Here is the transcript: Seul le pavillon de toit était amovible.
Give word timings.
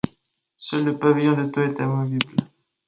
Seul 0.57 0.83
le 0.83 0.97
pavillon 0.97 1.37
de 1.37 1.51
toit 1.51 1.65
était 1.67 1.83
amovible. 1.83 2.35